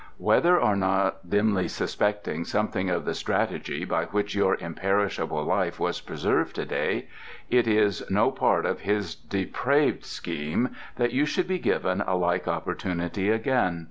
Whether 0.17 0.59
or 0.59 0.75
not 0.75 1.29
dimly 1.29 1.67
suspecting 1.67 2.43
something 2.43 2.89
of 2.89 3.05
the 3.05 3.13
strategy 3.13 3.85
by 3.85 4.05
which 4.05 4.33
your 4.33 4.55
imperishable 4.55 5.43
life 5.43 5.79
was 5.79 6.01
preserved 6.01 6.55
to 6.55 6.65
day, 6.65 7.07
it 7.51 7.67
is 7.67 8.03
no 8.09 8.31
part 8.31 8.65
of 8.65 8.79
his 8.79 9.13
depraved 9.13 10.03
scheme 10.03 10.69
that 10.95 11.13
you 11.13 11.27
should 11.27 11.47
be 11.47 11.59
given 11.59 12.01
a 12.01 12.15
like 12.15 12.47
opportunity 12.47 13.29
again. 13.29 13.79